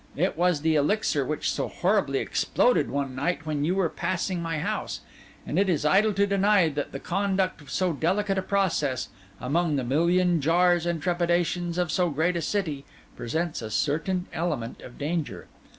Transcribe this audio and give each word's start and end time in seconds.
It 0.15 0.35
was 0.35 0.61
the 0.61 0.73
elixir 0.73 1.23
which 1.23 1.51
so 1.51 1.71
terribly 1.79 2.17
exploded 2.17 2.89
one 2.89 3.13
night 3.13 3.45
when 3.45 3.63
you 3.63 3.75
were 3.75 3.87
passing 3.87 4.41
my 4.41 4.57
house; 4.57 5.01
and 5.45 5.59
it 5.59 5.69
is 5.69 5.85
idle 5.85 6.11
to 6.13 6.25
deny 6.25 6.69
that 6.69 6.91
the 6.91 6.99
conduct 6.99 7.61
of 7.61 7.69
so 7.69 7.93
delicate 7.93 8.39
a 8.39 8.41
process, 8.41 9.09
among 9.39 9.75
the 9.75 9.83
million 9.83 10.41
jars 10.41 10.87
and 10.87 11.03
trepidations 11.03 11.77
of 11.77 11.91
so 11.91 12.09
great 12.09 12.35
a 12.35 12.41
city, 12.41 12.83
presents 13.15 13.61
a 13.61 13.69
certain 13.69 14.25
element 14.33 14.81
of 14.81 14.97
danger. 14.97 15.47